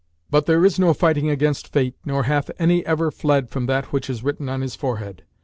But 0.31 0.47
there 0.47 0.65
is 0.65 0.79
no 0.79 0.95
fighting 0.95 1.29
against 1.29 1.67
Fate 1.71 1.93
nor 2.05 2.23
hath 2.23 2.49
any 2.57 2.83
ever 2.87 3.11
fled 3.11 3.51
from 3.51 3.67
that 3.67 3.93
which 3.93 4.09
is 4.09 4.23
written 4.23 4.49
on 4.49 4.61
his 4.61 4.75
forehead. 4.75 5.21